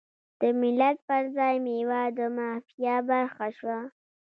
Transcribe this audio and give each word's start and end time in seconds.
د 0.39 0.41
ملت 0.61 0.97
پر 1.07 1.23
ځای 1.37 1.55
میوه 1.65 2.01
د 2.17 2.19
مافیا 2.37 2.95
برخه 3.09 3.47
شوه. 3.57 3.79